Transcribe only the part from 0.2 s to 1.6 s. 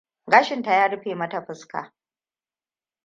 Gashinta ya rufe mata